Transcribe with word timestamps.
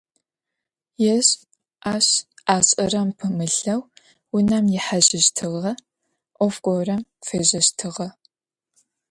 Ежь 1.15 1.31
ащ 1.93 2.07
ашӀэрэм 2.55 3.09
пымылъэу, 3.17 3.81
унэм 4.35 4.65
ихьажьыщтыгъэ, 4.77 5.73
Ӏоф 6.37 6.55
горэм 6.65 7.01
фежьэщтыгъэ. 7.25 8.07